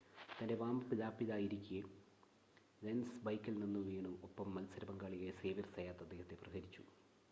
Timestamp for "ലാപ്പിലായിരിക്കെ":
0.99-1.81